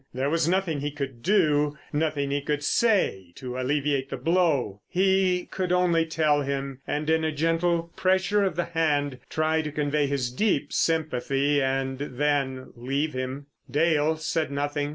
There 0.15 0.31
was 0.31 0.49
nothing 0.49 0.79
he 0.79 0.89
could 0.89 1.21
do, 1.21 1.77
nothing 1.93 2.31
he 2.31 2.41
could 2.41 2.63
say 2.63 3.33
to 3.35 3.59
alleviate 3.59 4.09
the 4.09 4.17
blow. 4.17 4.81
He 4.89 5.45
could 5.51 5.71
only 5.71 6.07
tell 6.07 6.41
him, 6.41 6.79
and 6.87 7.07
in 7.07 7.23
a 7.23 7.31
gentle 7.31 7.91
pressure 7.95 8.43
of 8.43 8.55
the 8.55 8.65
hand 8.65 9.19
try 9.29 9.61
to 9.61 9.71
convey 9.71 10.07
his 10.07 10.31
deep 10.31 10.73
sympathy—and 10.73 11.99
then 11.99 12.73
leave 12.75 13.13
him. 13.13 13.45
Dale 13.69 14.17
said 14.17 14.49
nothing. 14.49 14.89